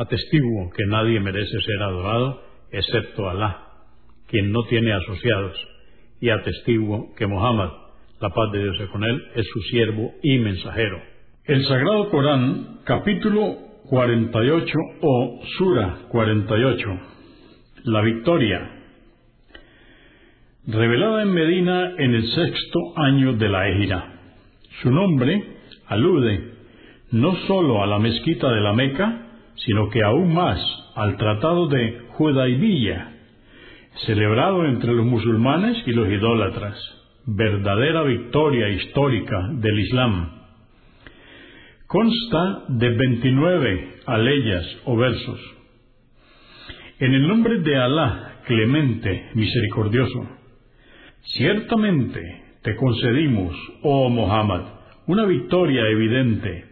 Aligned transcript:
Atestiguo 0.00 0.70
que 0.70 0.86
nadie 0.86 1.20
merece 1.20 1.60
ser 1.60 1.82
adorado 1.82 2.40
excepto 2.72 3.28
Alá, 3.28 3.66
quien 4.28 4.50
no 4.50 4.62
tiene 4.62 4.94
asociados, 4.94 5.54
y 6.22 6.30
atestiguo 6.30 7.14
que 7.16 7.26
Muhammad, 7.26 7.68
la 8.18 8.30
paz 8.30 8.50
de 8.50 8.62
Dios 8.62 8.80
es 8.80 8.88
con 8.88 9.04
él, 9.04 9.22
es 9.34 9.46
su 9.52 9.60
siervo 9.64 10.14
y 10.22 10.38
mensajero. 10.38 11.02
El 11.44 11.66
Sagrado 11.66 12.08
Corán, 12.08 12.78
capítulo 12.84 13.58
48 13.90 14.78
o 15.02 15.42
Sura 15.58 15.98
48, 16.08 16.88
la 17.84 18.00
victoria, 18.00 18.70
revelada 20.66 21.24
en 21.24 21.34
Medina 21.34 21.92
en 21.98 22.14
el 22.14 22.26
sexto 22.26 22.78
año 22.96 23.34
de 23.34 23.48
la 23.50 23.68
Égira. 23.68 24.14
Su 24.80 24.90
nombre 24.90 25.44
alude 25.88 26.54
no 27.10 27.36
sólo 27.46 27.82
a 27.82 27.86
la 27.86 27.98
mezquita 27.98 28.50
de 28.50 28.60
la 28.62 28.72
Meca, 28.72 29.26
sino 29.64 29.88
que 29.90 30.02
aún 30.02 30.34
más 30.34 30.58
al 30.94 31.16
Tratado 31.16 31.68
de 31.68 32.06
Judaibilla, 32.10 33.12
celebrado 34.06 34.64
entre 34.66 34.92
los 34.92 35.04
musulmanes 35.04 35.82
y 35.86 35.92
los 35.92 36.08
idólatras, 36.08 36.76
verdadera 37.26 38.02
victoria 38.02 38.68
histórica 38.68 39.48
del 39.52 39.78
Islam. 39.80 40.40
Consta 41.86 42.64
de 42.68 42.90
29 42.90 43.94
aleyas 44.06 44.64
o 44.84 44.96
versos. 44.96 45.40
En 46.98 47.14
el 47.14 47.26
nombre 47.26 47.60
de 47.60 47.76
Alá, 47.76 48.42
clemente, 48.46 49.30
misericordioso, 49.34 50.28
ciertamente 51.22 52.20
te 52.62 52.76
concedimos, 52.76 53.56
oh 53.82 54.08
Muhammad, 54.08 54.62
una 55.06 55.24
victoria 55.24 55.82
evidente, 55.88 56.66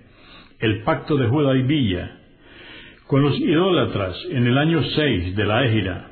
el 0.61 0.83
pacto 0.83 1.17
de 1.17 1.27
Judaibilla, 1.29 2.18
con 3.09 3.23
los 3.23 3.41
idólatras 3.41 4.17
en 4.31 4.47
el 4.47 4.59
año 4.59 4.83
6 4.83 5.35
de 5.35 5.45
la 5.47 5.65
Égira. 5.65 6.11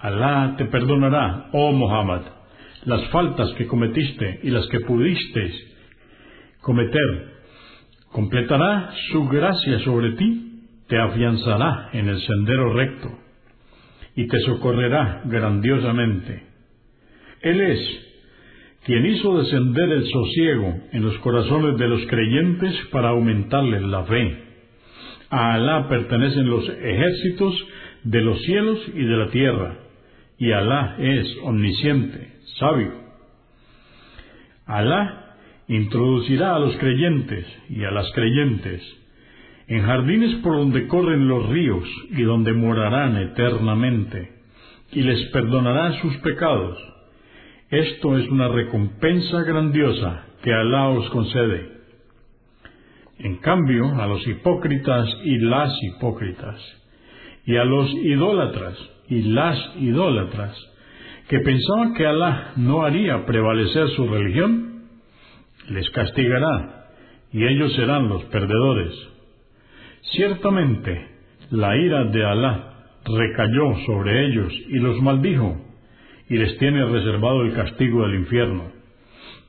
Alá 0.00 0.56
te 0.58 0.64
perdonará, 0.64 1.48
oh 1.52 1.70
Muhammad, 1.70 2.22
las 2.84 3.08
faltas 3.10 3.52
que 3.52 3.68
cometiste 3.68 4.40
y 4.42 4.50
las 4.50 4.66
que 4.66 4.80
pudiste 4.80 5.52
cometer. 6.60 7.34
Completará 8.10 8.90
su 9.12 9.28
gracia 9.28 9.78
sobre 9.84 10.12
ti, 10.12 10.66
te 10.88 10.98
afianzará 10.98 11.90
en 11.92 12.08
el 12.08 12.20
sendero 12.20 12.72
recto 12.74 13.10
y 14.16 14.26
te 14.26 14.40
socorrerá 14.40 15.22
grandiosamente. 15.26 16.42
Él 17.42 17.60
es 17.60 17.80
quien 18.84 19.06
hizo 19.06 19.38
descender 19.38 19.88
el 19.88 20.04
sosiego 20.08 20.80
en 20.90 21.02
los 21.04 21.16
corazones 21.18 21.78
de 21.78 21.88
los 21.88 22.04
creyentes 22.06 22.74
para 22.90 23.10
aumentarles 23.10 23.82
la 23.82 24.02
fe 24.04 24.53
a 25.34 25.54
Alá 25.54 25.88
pertenecen 25.88 26.48
los 26.48 26.68
ejércitos 26.68 27.66
de 28.04 28.20
los 28.20 28.40
cielos 28.42 28.78
y 28.94 29.04
de 29.04 29.16
la 29.16 29.28
tierra, 29.30 29.78
y 30.38 30.52
Alá 30.52 30.94
es 31.00 31.26
omnisciente, 31.42 32.34
sabio. 32.60 32.92
Alá 34.64 35.34
introducirá 35.66 36.54
a 36.54 36.60
los 36.60 36.76
creyentes 36.76 37.46
y 37.68 37.82
a 37.82 37.90
las 37.90 38.12
creyentes 38.12 38.80
en 39.66 39.82
jardines 39.82 40.36
por 40.36 40.56
donde 40.56 40.86
corren 40.86 41.26
los 41.26 41.48
ríos 41.48 41.88
y 42.10 42.22
donde 42.22 42.52
morarán 42.52 43.16
eternamente, 43.16 44.34
y 44.92 45.02
les 45.02 45.20
perdonará 45.30 46.00
sus 46.00 46.16
pecados. 46.18 46.78
Esto 47.70 48.18
es 48.18 48.28
una 48.28 48.46
recompensa 48.46 49.42
grandiosa 49.42 50.26
que 50.42 50.52
Alá 50.52 50.90
os 50.90 51.10
concede. 51.10 51.73
En 53.18 53.36
cambio, 53.36 53.94
a 54.00 54.06
los 54.06 54.26
hipócritas 54.26 55.08
y 55.24 55.38
las 55.38 55.72
hipócritas, 55.82 56.60
y 57.46 57.56
a 57.56 57.64
los 57.64 57.90
idólatras 57.94 58.76
y 59.08 59.22
las 59.22 59.58
idólatras, 59.78 60.56
que 61.28 61.38
pensaban 61.40 61.94
que 61.94 62.06
Alá 62.06 62.52
no 62.56 62.82
haría 62.82 63.24
prevalecer 63.24 63.88
su 63.90 64.06
religión, 64.08 64.84
les 65.68 65.88
castigará, 65.90 66.88
y 67.32 67.44
ellos 67.44 67.72
serán 67.74 68.08
los 68.08 68.24
perdedores. 68.24 68.92
Ciertamente, 70.12 71.08
la 71.50 71.76
ira 71.76 72.04
de 72.04 72.24
Alá 72.24 72.74
recayó 73.04 73.76
sobre 73.86 74.26
ellos 74.26 74.52
y 74.68 74.78
los 74.78 75.00
maldijo, 75.00 75.56
y 76.28 76.36
les 76.36 76.58
tiene 76.58 76.84
reservado 76.86 77.42
el 77.42 77.54
castigo 77.54 78.06
del 78.06 78.16
infierno. 78.16 78.72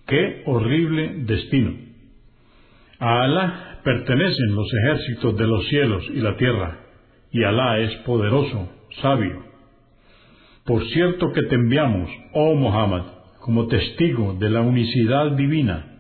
¡Qué 0.07 0.43
horrible 0.45 1.23
destino! 1.25 1.84
A 2.99 3.23
Alá 3.23 3.79
pertenecen 3.83 4.55
los 4.55 4.67
ejércitos 4.73 5.37
de 5.37 5.47
los 5.47 5.67
cielos 5.67 6.03
y 6.13 6.21
la 6.21 6.37
tierra, 6.37 6.79
y 7.31 7.43
Alá 7.43 7.79
es 7.79 7.93
poderoso, 7.97 8.69
sabio. 9.01 9.43
Por 10.65 10.83
cierto 10.87 11.31
que 11.33 11.43
te 11.43 11.55
enviamos, 11.55 12.09
oh 12.33 12.55
Muhammad, 12.55 13.03
como 13.41 13.67
testigo 13.67 14.33
de 14.39 14.49
la 14.49 14.61
unicidad 14.61 15.31
divina, 15.31 15.99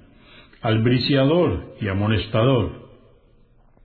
al 0.61 0.81
briciador 0.81 1.75
y 1.79 1.87
amonestador. 1.89 2.89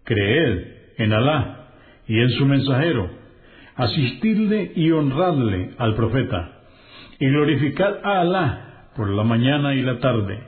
Creed 0.04 0.65
en 0.97 1.12
Alá 1.12 1.72
y 2.06 2.19
en 2.21 2.31
su 2.31 2.47
mensajero, 2.47 3.10
asistidle 3.75 4.72
y 4.77 4.91
honradle 4.92 5.72
al 5.78 5.94
profeta, 5.97 6.62
y 7.19 7.27
glorificad 7.27 7.98
a 8.04 8.21
Alá 8.21 8.91
por 8.97 9.10
la 9.10 9.25
mañana 9.25 9.75
y 9.75 9.82
la 9.82 9.98
tarde. 9.98 10.38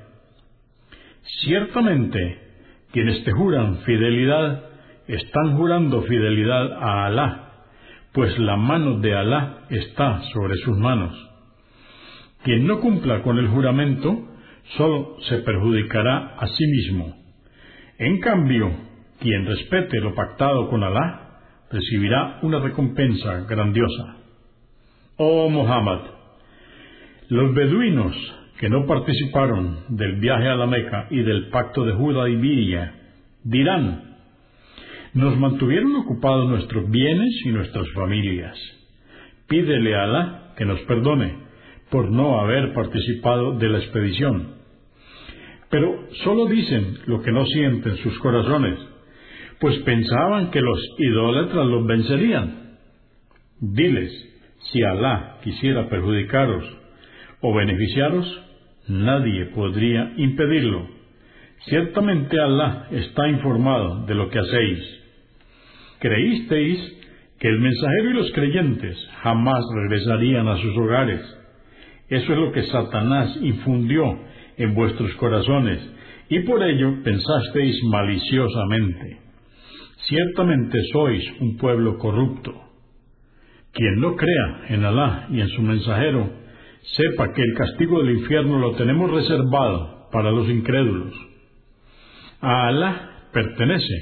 Ciertamente, 1.44 2.41
quienes 2.92 3.24
te 3.24 3.32
juran 3.32 3.78
fidelidad 3.78 4.64
están 5.08 5.56
jurando 5.56 6.02
fidelidad 6.02 6.72
a 6.72 7.06
Alá, 7.06 7.52
pues 8.12 8.38
la 8.38 8.56
mano 8.56 9.00
de 9.00 9.14
Alá 9.14 9.64
está 9.70 10.22
sobre 10.32 10.56
sus 10.56 10.76
manos. 10.78 11.12
Quien 12.44 12.66
no 12.66 12.80
cumpla 12.80 13.22
con 13.22 13.38
el 13.38 13.48
juramento 13.48 14.28
solo 14.76 15.16
se 15.28 15.38
perjudicará 15.38 16.36
a 16.38 16.46
sí 16.48 16.66
mismo. 16.66 17.16
En 17.98 18.20
cambio, 18.20 18.70
quien 19.20 19.46
respete 19.46 20.00
lo 20.00 20.14
pactado 20.14 20.68
con 20.68 20.82
Alá 20.82 21.40
recibirá 21.70 22.38
una 22.42 22.58
recompensa 22.58 23.44
grandiosa. 23.48 24.16
Oh 25.16 25.48
Muhammad, 25.48 26.00
los 27.28 27.54
beduinos 27.54 28.14
que 28.58 28.68
no 28.68 28.86
participaron 28.86 29.80
del 29.88 30.16
viaje 30.20 30.48
a 30.48 30.54
la 30.54 30.66
Meca 30.66 31.08
y 31.10 31.22
del 31.22 31.48
pacto 31.48 31.84
de 31.84 31.92
Viria, 32.36 32.94
dirán, 33.44 34.12
nos 35.14 35.36
mantuvieron 35.38 35.94
ocupados 35.96 36.48
nuestros 36.48 36.88
bienes 36.90 37.30
y 37.44 37.50
nuestras 37.50 37.86
familias. 37.94 38.56
Pídele 39.48 39.94
a 39.94 40.04
Alá 40.04 40.54
que 40.56 40.64
nos 40.64 40.80
perdone 40.82 41.36
por 41.90 42.10
no 42.10 42.40
haber 42.40 42.72
participado 42.72 43.58
de 43.58 43.68
la 43.68 43.78
expedición. 43.78 44.54
Pero 45.68 46.08
solo 46.24 46.46
dicen 46.46 46.98
lo 47.06 47.22
que 47.22 47.32
no 47.32 47.44
sienten 47.46 47.96
sus 47.98 48.18
corazones, 48.18 48.78
pues 49.60 49.78
pensaban 49.80 50.50
que 50.50 50.60
los 50.60 50.78
idólatras 50.98 51.66
los 51.66 51.86
vencerían. 51.86 52.78
Diles, 53.60 54.10
si 54.70 54.82
Alá 54.82 55.38
quisiera 55.42 55.88
perjudicaros 55.88 56.81
o 57.42 57.52
beneficiaros, 57.52 58.42
nadie 58.88 59.46
podría 59.46 60.12
impedirlo. 60.16 60.88
Ciertamente 61.66 62.40
Alá 62.40 62.88
está 62.90 63.28
informado 63.28 64.06
de 64.06 64.14
lo 64.14 64.30
que 64.30 64.38
hacéis. 64.38 65.00
Creísteis 66.00 66.98
que 67.38 67.48
el 67.48 67.60
mensajero 67.60 68.10
y 68.10 68.14
los 68.14 68.32
creyentes 68.32 68.96
jamás 69.22 69.62
regresarían 69.74 70.48
a 70.48 70.56
sus 70.56 70.76
hogares. 70.76 71.20
Eso 72.08 72.32
es 72.32 72.38
lo 72.38 72.52
que 72.52 72.62
Satanás 72.64 73.36
infundió 73.40 74.04
en 74.56 74.74
vuestros 74.74 75.12
corazones, 75.14 75.80
y 76.28 76.40
por 76.40 76.62
ello 76.62 77.02
pensasteis 77.02 77.82
maliciosamente. 77.84 79.18
Ciertamente 80.08 80.78
sois 80.92 81.24
un 81.40 81.56
pueblo 81.56 81.98
corrupto. 81.98 82.52
Quien 83.72 84.00
no 84.00 84.16
crea 84.16 84.66
en 84.68 84.84
Alá 84.84 85.28
y 85.30 85.40
en 85.40 85.48
su 85.48 85.62
mensajero, 85.62 86.41
sepa 86.82 87.32
que 87.32 87.42
el 87.42 87.54
castigo 87.54 88.02
del 88.02 88.18
infierno 88.18 88.58
lo 88.58 88.72
tenemos 88.72 89.10
reservado 89.10 90.08
para 90.10 90.30
los 90.30 90.48
incrédulos. 90.48 91.14
A 92.40 92.68
Alá 92.68 93.28
pertenece 93.32 93.94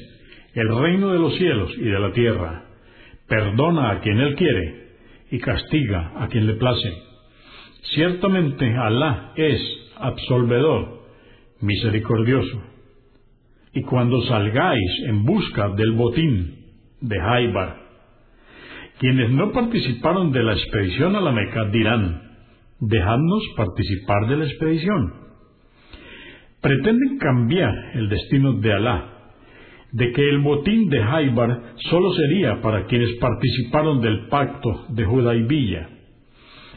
el 0.54 0.68
reino 0.76 1.10
de 1.12 1.18
los 1.18 1.36
cielos 1.36 1.72
y 1.76 1.84
de 1.84 2.00
la 2.00 2.12
tierra. 2.12 2.64
Perdona 3.28 3.90
a 3.90 4.00
quien 4.00 4.18
Él 4.18 4.34
quiere 4.34 4.90
y 5.30 5.38
castiga 5.38 6.12
a 6.16 6.28
quien 6.28 6.46
le 6.46 6.54
place. 6.54 6.92
Ciertamente 7.94 8.74
Alá 8.76 9.32
es 9.36 9.60
absolvedor, 9.96 11.04
misericordioso. 11.60 12.62
Y 13.72 13.82
cuando 13.82 14.20
salgáis 14.22 14.90
en 15.06 15.24
busca 15.24 15.68
del 15.70 15.92
botín 15.92 16.56
de 17.00 17.20
Haibar, 17.20 17.76
quienes 18.98 19.30
no 19.30 19.52
participaron 19.52 20.32
de 20.32 20.42
la 20.42 20.54
expedición 20.54 21.14
a 21.14 21.20
la 21.20 21.30
Meca 21.30 21.66
dirán, 21.66 22.29
dejadnos 22.80 23.42
participar 23.56 24.26
de 24.28 24.36
la 24.36 24.44
expedición. 24.44 25.14
Pretenden 26.60 27.18
cambiar 27.18 27.72
el 27.94 28.08
destino 28.08 28.54
de 28.54 28.72
Alá, 28.72 29.20
de 29.92 30.12
que 30.12 30.28
el 30.28 30.38
botín 30.40 30.88
de 30.88 31.02
Haibar 31.02 31.74
solo 31.90 32.12
sería 32.14 32.60
para 32.60 32.86
quienes 32.86 33.16
participaron 33.18 34.00
del 34.00 34.28
pacto 34.28 34.86
de 34.90 35.04
Judaibilla. 35.04 35.88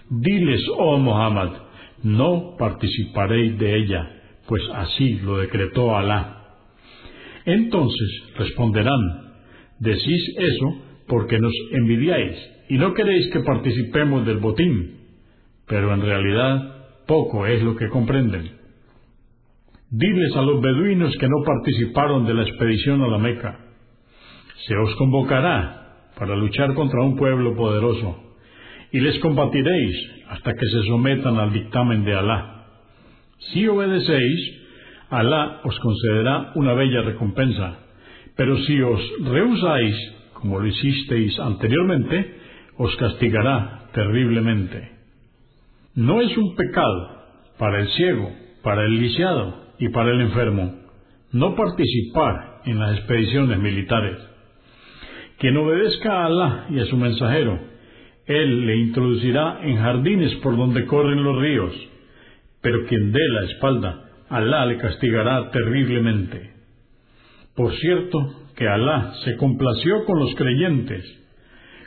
Diles, 0.10 0.62
oh 0.78 0.98
Muhammad, 0.98 1.52
no 2.04 2.56
participaréis 2.58 3.58
de 3.58 3.76
ella, 3.78 4.22
pues 4.48 4.62
así 4.74 5.20
lo 5.20 5.38
decretó 5.38 5.96
Alá. 5.96 6.40
Entonces 7.46 8.24
responderán, 8.38 9.34
decís 9.80 10.36
eso 10.38 10.82
porque 11.08 11.40
nos 11.40 11.54
envidiáis 11.72 12.36
y 12.70 12.78
no 12.78 12.94
queréis 12.94 13.30
que 13.32 13.42
participemos 13.42 14.26
del 14.26 14.38
botín, 14.38 15.03
pero 15.68 15.94
en 15.94 16.02
realidad 16.02 17.06
poco 17.08 17.46
es 17.46 17.62
lo 17.62 17.76
que 17.76 17.90
comprenden. 17.90 18.58
Diles 19.90 20.36
a 20.36 20.42
los 20.42 20.62
beduinos 20.62 21.16
que 21.18 21.28
no 21.28 21.44
participaron 21.46 22.26
de 22.26 22.34
la 22.34 22.44
expedición 22.44 23.02
a 23.04 23.08
la 23.08 23.18
Meca, 23.18 23.60
se 24.68 24.76
os 24.76 24.96
convocará 24.96 26.12
para 26.18 26.36
luchar 26.36 26.74
contra 26.74 27.02
un 27.02 27.16
pueblo 27.16 27.56
poderoso, 27.56 28.36
y 28.92 29.00
les 29.00 29.20
combatiréis 29.20 29.96
hasta 30.30 30.54
que 30.54 30.66
se 30.68 30.84
sometan 30.88 31.38
al 31.38 31.52
dictamen 31.52 32.06
de 32.06 32.14
Alá. 32.14 32.66
Si 33.52 33.68
obedecéis, 33.68 34.62
Alá 35.10 35.62
os 35.64 35.78
concederá 35.80 36.54
una 36.56 36.74
bella 36.74 37.02
recompensa, 37.02 37.80
pero 38.36 38.58
si 38.58 38.82
os 38.82 39.02
rehusáis, 39.26 39.96
como 40.34 40.60
lo 40.60 40.68
hicisteis 40.68 41.38
anteriormente, 41.40 42.38
os 42.78 42.96
castigará 42.96 43.90
terriblemente. 43.94 44.93
No 45.96 46.22
es 46.22 46.36
un 46.38 46.56
pecado 46.56 47.24
para 47.60 47.80
el 47.80 47.88
ciego, 47.90 48.32
para 48.64 48.84
el 48.84 49.00
lisiado 49.00 49.74
y 49.78 49.90
para 49.90 50.12
el 50.12 50.22
enfermo 50.22 50.84
no 51.34 51.56
participar 51.56 52.62
en 52.66 52.80
las 52.80 52.98
expediciones 52.98 53.60
militares. 53.60 54.18
Quien 55.40 55.58
obedezca 55.58 56.22
a 56.22 56.26
Alá 56.26 56.68
y 56.70 56.80
a 56.80 56.86
su 56.86 56.96
mensajero, 56.96 57.60
Él 58.26 58.66
le 58.66 58.78
introducirá 58.78 59.60
en 59.64 59.78
jardines 59.78 60.34
por 60.36 60.56
donde 60.56 60.86
corren 60.86 61.24
los 61.24 61.42
ríos, 61.42 61.74
pero 62.62 62.86
quien 62.88 63.12
dé 63.12 63.28
la 63.30 63.46
espalda, 63.46 64.10
Alá 64.30 64.66
le 64.66 64.78
castigará 64.78 65.52
terriblemente. 65.52 66.54
Por 67.56 67.74
cierto, 67.76 68.18
que 68.56 68.68
Alá 68.68 69.14
se 69.26 69.36
complació 69.38 70.06
con 70.06 70.20
los 70.20 70.34
creyentes 70.36 71.20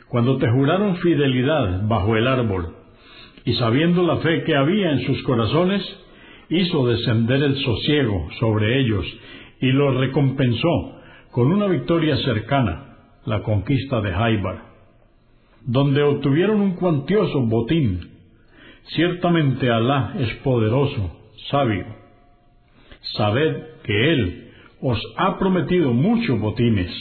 cuando 0.09 0.39
te 0.39 0.49
juraron 0.49 0.97
fidelidad 0.99 1.83
bajo 1.89 2.17
el 2.17 2.27
árbol, 2.27 2.76
y 3.47 3.55
sabiendo 3.55 4.03
la 4.03 4.17
fe 4.19 4.43
que 4.43 4.57
había 4.57 4.91
en 4.91 5.07
sus 5.07 5.23
corazones, 5.23 5.81
hizo 6.49 6.85
descender 6.87 7.43
el 7.45 7.57
sosiego 7.57 8.29
sobre 8.41 8.81
ellos 8.81 9.07
y 9.61 9.69
los 9.69 9.97
recompensó 9.97 10.97
con 11.31 11.53
una 11.53 11.69
victoria 11.69 12.17
cercana, 12.19 12.97
la 13.25 13.43
conquista 13.45 14.01
de 14.01 14.13
Haibar, 14.13 14.63
donde 15.65 16.03
obtuvieron 16.03 16.61
un 16.61 16.75
cuantioso 16.75 17.41
botín. 17.43 18.11
Ciertamente 18.95 19.71
Alá 19.71 20.15
es 20.19 20.35
poderoso, 20.43 21.17
sabio. 21.49 21.87
Sabed 23.17 23.63
que 23.85 24.13
Él 24.13 24.51
os 24.81 25.01
ha 25.19 25.39
prometido 25.39 25.93
muchos 25.93 26.41
botines, 26.41 26.93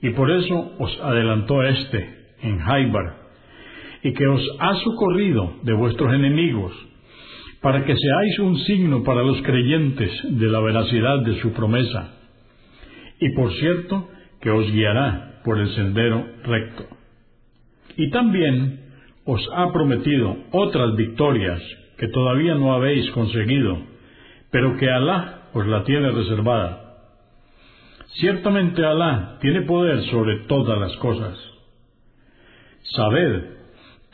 y 0.00 0.10
por 0.10 0.30
eso 0.30 0.72
os 0.78 0.98
adelantó 1.02 1.62
este 1.62 2.24
en 2.40 2.60
Haibar, 2.62 3.23
y 4.04 4.12
que 4.12 4.26
os 4.26 4.42
ha 4.60 4.74
socorrido 4.74 5.54
de 5.62 5.72
vuestros 5.72 6.12
enemigos, 6.12 6.72
para 7.62 7.86
que 7.86 7.96
seáis 7.96 8.38
un 8.40 8.58
signo 8.58 9.02
para 9.02 9.22
los 9.22 9.40
creyentes 9.40 10.10
de 10.28 10.46
la 10.46 10.60
veracidad 10.60 11.20
de 11.20 11.40
su 11.40 11.54
promesa, 11.54 12.12
y 13.18 13.30
por 13.30 13.50
cierto 13.54 14.10
que 14.42 14.50
os 14.50 14.70
guiará 14.70 15.40
por 15.42 15.58
el 15.58 15.74
sendero 15.74 16.22
recto. 16.44 16.86
Y 17.96 18.10
también 18.10 18.80
os 19.24 19.40
ha 19.56 19.72
prometido 19.72 20.36
otras 20.52 20.94
victorias 20.96 21.62
que 21.96 22.08
todavía 22.08 22.56
no 22.56 22.74
habéis 22.74 23.10
conseguido, 23.12 23.78
pero 24.50 24.76
que 24.76 24.90
Alá 24.90 25.48
os 25.54 25.66
la 25.66 25.82
tiene 25.84 26.10
reservada. 26.10 26.98
Ciertamente 28.20 28.84
Alá 28.84 29.38
tiene 29.40 29.62
poder 29.62 30.04
sobre 30.10 30.40
todas 30.40 30.78
las 30.78 30.94
cosas. 30.98 31.38
Sabed 32.94 33.63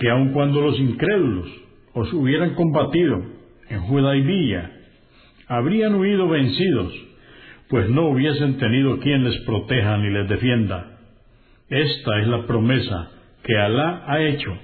que 0.01 0.09
aun 0.09 0.33
cuando 0.33 0.63
los 0.63 0.81
incrédulos 0.81 1.47
os 1.93 2.13
hubieran 2.15 2.55
combatido 2.55 3.23
en 3.69 3.81
Judaibía, 3.83 4.73
habrían 5.47 5.97
huido 5.97 6.27
vencidos, 6.27 6.93
pues 7.69 7.89
no 7.91 8.09
hubiesen 8.09 8.57
tenido 8.57 8.99
quien 8.99 9.23
les 9.25 9.39
proteja 9.43 9.99
ni 9.99 10.11
les 10.11 10.29
defienda. 10.29 10.99
Esta 11.69 12.19
es 12.19 12.27
la 12.29 12.47
promesa 12.47 13.11
que 13.45 13.57
Alá 13.57 14.05
ha 14.07 14.23
hecho 14.23 14.57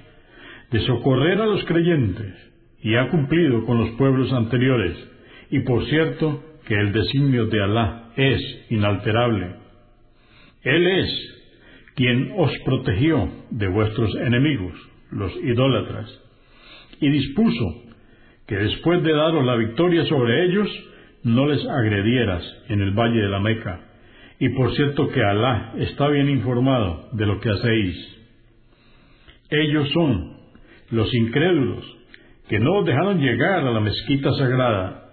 de 0.71 0.79
socorrer 0.81 1.39
a 1.39 1.45
los 1.45 1.63
creyentes 1.65 2.33
y 2.81 2.95
ha 2.95 3.09
cumplido 3.09 3.63
con 3.65 3.77
los 3.77 3.91
pueblos 3.91 4.33
anteriores, 4.33 4.97
y 5.51 5.59
por 5.59 5.85
cierto 5.85 6.43
que 6.67 6.73
el 6.73 6.91
designio 6.91 7.45
de 7.45 7.63
Alá 7.63 8.09
es 8.15 8.65
inalterable. 8.71 9.55
Él 10.63 10.87
es 10.87 11.09
quien 11.95 12.33
os 12.37 12.51
protegió 12.65 13.29
de 13.51 13.67
vuestros 13.67 14.15
enemigos, 14.15 14.73
los 15.11 15.35
idólatras, 15.43 16.09
y 16.99 17.09
dispuso 17.09 17.83
que 18.47 18.55
después 18.55 19.03
de 19.03 19.13
daros 19.13 19.45
la 19.45 19.55
victoria 19.55 20.05
sobre 20.05 20.45
ellos, 20.45 20.67
no 21.23 21.47
les 21.47 21.65
agredieras 21.65 22.43
en 22.69 22.81
el 22.81 22.91
valle 22.91 23.21
de 23.21 23.29
la 23.29 23.39
Meca. 23.39 23.81
Y 24.39 24.49
por 24.49 24.73
cierto 24.75 25.09
que 25.09 25.21
Alá 25.21 25.73
está 25.77 26.07
bien 26.07 26.29
informado 26.29 27.09
de 27.11 27.25
lo 27.25 27.39
que 27.39 27.49
hacéis. 27.49 28.17
Ellos 29.49 29.89
son 29.93 30.37
los 30.91 31.13
incrédulos 31.13 31.85
que 32.47 32.59
no 32.59 32.79
os 32.79 32.85
dejaron 32.85 33.19
llegar 33.19 33.65
a 33.65 33.71
la 33.71 33.79
mezquita 33.81 34.31
sagrada, 34.35 35.03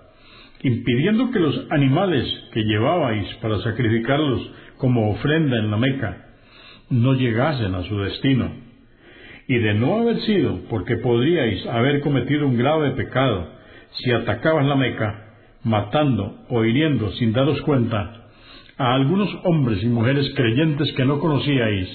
impidiendo 0.62 1.30
que 1.32 1.40
los 1.40 1.66
animales 1.70 2.26
que 2.52 2.62
llevabais 2.62 3.26
para 3.42 3.58
sacrificarlos 3.60 4.50
como 4.78 5.10
ofrenda 5.10 5.58
en 5.58 5.70
la 5.70 5.76
Meca 5.76 6.26
no 6.90 7.14
llegasen 7.14 7.74
a 7.74 7.82
su 7.82 7.98
destino 7.98 8.63
y 9.46 9.58
de 9.58 9.74
no 9.74 9.98
haber 9.98 10.20
sido 10.22 10.60
porque 10.70 10.96
podríais 10.96 11.66
haber 11.66 12.00
cometido 12.00 12.46
un 12.46 12.56
grave 12.56 12.92
pecado 12.92 13.48
si 13.90 14.10
atacabas 14.10 14.66
la 14.66 14.76
Meca, 14.76 15.34
matando 15.62 16.44
o 16.48 16.64
hiriendo 16.64 17.12
sin 17.12 17.32
daros 17.32 17.60
cuenta 17.62 18.24
a 18.76 18.94
algunos 18.94 19.28
hombres 19.44 19.82
y 19.82 19.86
mujeres 19.86 20.32
creyentes 20.34 20.92
que 20.94 21.04
no 21.04 21.20
conocíais 21.20 21.88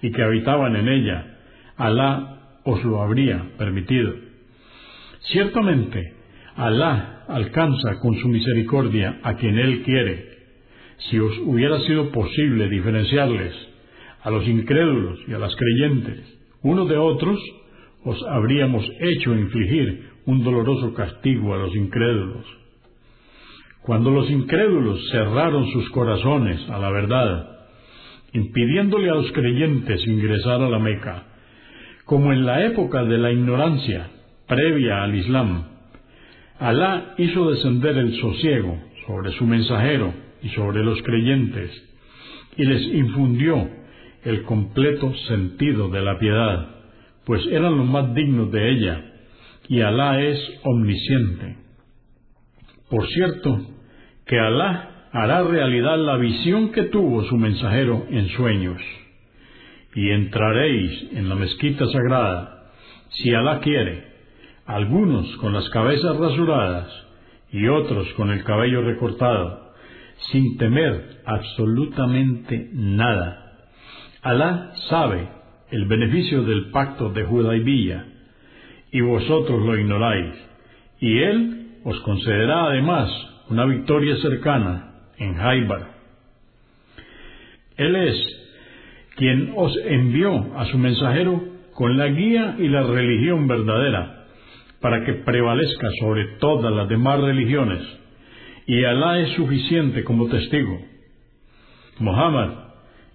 y 0.00 0.10
que 0.10 0.22
habitaban 0.22 0.76
en 0.76 0.88
ella, 0.88 1.26
Alá 1.76 2.60
os 2.64 2.82
lo 2.84 3.02
habría 3.02 3.42
permitido. 3.58 4.14
Ciertamente, 5.32 6.14
Alá 6.56 7.24
alcanza 7.28 7.98
con 8.00 8.14
su 8.16 8.28
misericordia 8.28 9.20
a 9.22 9.34
quien 9.34 9.58
Él 9.58 9.82
quiere. 9.82 10.32
Si 11.10 11.18
os 11.18 11.36
hubiera 11.44 11.80
sido 11.80 12.10
posible 12.10 12.68
diferenciarles 12.68 13.54
a 14.22 14.30
los 14.30 14.46
incrédulos 14.46 15.18
y 15.26 15.32
a 15.32 15.38
las 15.38 15.54
creyentes, 15.56 16.41
uno 16.62 16.86
de 16.86 16.96
otros, 16.96 17.38
os 18.04 18.22
habríamos 18.28 18.84
hecho 19.00 19.34
infligir 19.34 20.10
un 20.26 20.44
doloroso 20.44 20.94
castigo 20.94 21.54
a 21.54 21.58
los 21.58 21.74
incrédulos. 21.74 22.44
Cuando 23.82 24.10
los 24.10 24.30
incrédulos 24.30 25.08
cerraron 25.10 25.66
sus 25.72 25.90
corazones 25.90 26.68
a 26.70 26.78
la 26.78 26.90
verdad 26.90 27.52
impidiéndole 28.32 29.10
a 29.10 29.14
los 29.14 29.30
creyentes 29.32 30.06
ingresar 30.06 30.62
a 30.62 30.68
la 30.68 30.78
Meca, 30.78 31.24
como 32.04 32.32
en 32.32 32.46
la 32.46 32.64
época 32.64 33.04
de 33.04 33.18
la 33.18 33.30
ignorancia 33.30 34.08
previa 34.46 35.02
al 35.02 35.14
Islam. 35.14 35.64
Alá 36.58 37.14
hizo 37.18 37.50
descender 37.50 37.96
el 37.96 38.14
sosiego 38.20 38.78
sobre 39.06 39.32
su 39.32 39.46
mensajero 39.46 40.14
y 40.42 40.48
sobre 40.50 40.82
los 40.82 41.02
creyentes, 41.02 41.70
y 42.56 42.64
les 42.64 42.82
infundió 42.82 43.68
el 44.24 44.42
completo 44.44 45.12
sentido 45.28 45.88
de 45.88 46.02
la 46.02 46.18
piedad, 46.18 46.68
pues 47.24 47.44
eran 47.50 47.76
los 47.76 47.86
más 47.86 48.14
dignos 48.14 48.50
de 48.50 48.70
ella, 48.70 49.04
y 49.68 49.80
Alá 49.80 50.20
es 50.22 50.38
omnisciente. 50.64 51.56
Por 52.88 53.06
cierto, 53.08 53.60
que 54.26 54.38
Alá 54.38 55.08
hará 55.12 55.42
realidad 55.42 55.98
la 55.98 56.16
visión 56.16 56.72
que 56.72 56.84
tuvo 56.84 57.24
su 57.24 57.36
mensajero 57.36 58.06
en 58.10 58.28
sueños, 58.28 58.80
y 59.94 60.10
entraréis 60.10 61.12
en 61.12 61.28
la 61.28 61.34
mezquita 61.34 61.86
sagrada, 61.86 62.70
si 63.10 63.34
Alá 63.34 63.60
quiere, 63.60 64.12
algunos 64.66 65.36
con 65.36 65.52
las 65.52 65.68
cabezas 65.70 66.16
rasuradas 66.16 66.88
y 67.50 67.66
otros 67.66 68.08
con 68.14 68.30
el 68.30 68.44
cabello 68.44 68.82
recortado, 68.82 69.72
sin 70.30 70.56
temer 70.56 71.20
absolutamente 71.26 72.70
nada. 72.72 73.41
Alá 74.22 74.70
sabe 74.88 75.28
el 75.72 75.86
beneficio 75.86 76.44
del 76.44 76.70
pacto 76.70 77.08
de 77.08 77.24
Judaibía, 77.24 78.06
y 78.92 79.00
vosotros 79.00 79.66
lo 79.66 79.76
ignoráis, 79.76 80.32
y 81.00 81.18
Él 81.18 81.80
os 81.82 81.98
concederá 82.02 82.66
además 82.66 83.10
una 83.48 83.64
victoria 83.66 84.16
cercana 84.18 85.08
en 85.18 85.34
Jaibar. 85.34 85.88
Él 87.76 87.96
es 87.96 88.16
quien 89.16 89.54
os 89.56 89.76
envió 89.86 90.56
a 90.56 90.66
su 90.66 90.78
mensajero 90.78 91.42
con 91.74 91.98
la 91.98 92.06
guía 92.06 92.54
y 92.60 92.68
la 92.68 92.84
religión 92.84 93.48
verdadera, 93.48 94.26
para 94.80 95.04
que 95.04 95.14
prevalezca 95.14 95.88
sobre 95.98 96.36
todas 96.38 96.72
las 96.72 96.88
demás 96.88 97.20
religiones, 97.20 97.82
y 98.68 98.84
Alá 98.84 99.18
es 99.18 99.30
suficiente 99.30 100.04
como 100.04 100.28
testigo. 100.28 100.78
Muhammad 101.98 102.61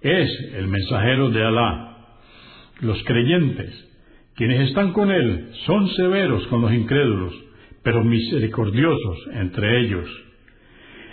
es 0.02 0.54
el 0.56 0.68
mensajero 0.68 1.30
de 1.30 1.44
Alá. 1.44 1.98
Los 2.82 3.02
creyentes, 3.04 3.74
quienes 4.36 4.70
están 4.70 4.94
con 4.94 5.12
él, 5.12 5.52
son 5.66 5.88
severos 5.90 6.46
con 6.48 6.62
los 6.62 6.72
incrédulos, 6.72 7.34
pero 7.84 8.04
misericordiosos 8.04 9.18
entre 9.34 9.82
ellos. 9.82 10.08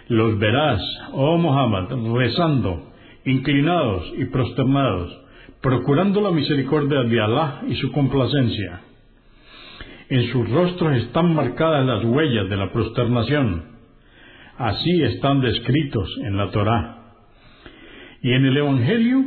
Los 0.09 0.38
verás, 0.38 0.83
oh 1.12 1.38
Muhammad, 1.38 1.88
rezando, 2.14 2.93
inclinados 3.25 4.12
y 4.19 4.26
prosternados, 4.26 5.21
procurando 5.62 6.21
la 6.21 6.31
misericordia 6.31 7.05
de 7.05 7.21
Alá 7.21 7.62
y 7.67 7.75
su 7.76 7.91
complacencia. 7.93 8.83
En 10.11 10.31
sus 10.31 10.50
rostros 10.50 10.97
están 10.99 11.35
marcadas 11.35 11.87
las 11.87 12.05
huellas 12.05 12.50
de 12.50 12.57
la 12.57 12.71
prosternación. 12.71 13.64
Así 14.59 15.03
están 15.03 15.41
descritos 15.41 16.09
en 16.25 16.37
la 16.37 16.50
Torá. 16.50 17.03
Y 18.25 18.33
en 18.33 18.47
el 18.47 18.57
Evangelio 18.57 19.23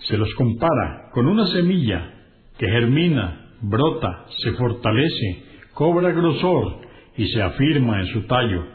se 0.00 0.18
los 0.18 0.34
compara 0.34 1.08
con 1.12 1.26
una 1.26 1.46
semilla 1.46 2.12
que 2.58 2.68
germina, 2.68 3.46
brota, 3.62 4.26
se 4.42 4.52
fortalece, 4.52 5.44
cobra 5.72 6.12
grosor 6.12 6.82
y 7.16 7.28
se 7.28 7.40
afirma 7.40 8.00
en 8.00 8.08
su 8.08 8.26
tallo, 8.26 8.66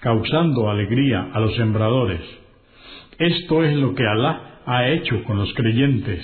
causando 0.00 0.68
alegría 0.68 1.30
a 1.32 1.38
los 1.38 1.54
sembradores. 1.54 2.22
Esto 3.16 3.62
es 3.62 3.76
lo 3.76 3.94
que 3.94 4.04
Alá 4.04 4.62
ha 4.66 4.88
hecho 4.88 5.22
con 5.22 5.38
los 5.38 5.54
creyentes, 5.54 6.20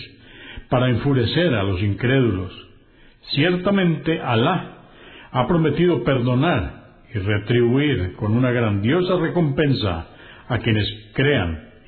para 0.69 0.89
enfurecer 0.89 1.55
a 1.55 1.63
los 1.63 1.81
incrédulos. 1.81 2.53
Ciertamente 3.31 4.21
Alá 4.21 4.79
ha 5.31 5.47
prometido 5.47 6.03
perdonar 6.03 6.97
y 7.15 7.19
retribuir 7.19 8.17
con 8.17 8.37
una 8.37 8.51
grandiosa 8.51 9.17
recompensa 9.17 10.09
a 10.49 10.59
quienes 10.59 10.89
crean 11.15 11.70